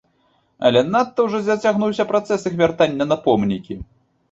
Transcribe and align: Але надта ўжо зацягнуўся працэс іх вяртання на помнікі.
Але 0.69 0.81
надта 0.93 1.25
ўжо 1.27 1.41
зацягнуўся 1.51 2.07
працэс 2.13 2.49
іх 2.53 2.59
вяртання 2.65 3.11
на 3.13 3.21
помнікі. 3.29 3.81